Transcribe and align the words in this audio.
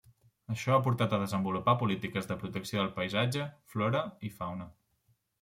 Això 0.53 0.71
ha 0.77 0.85
portat 0.85 1.11
a 1.17 1.19
desenvolupar 1.23 1.75
polítiques 1.81 2.31
de 2.31 2.39
protecció 2.45 2.81
del 2.81 2.91
paisatge, 2.97 3.47
flora 3.75 4.03
i 4.31 4.35
fauna. 4.41 4.71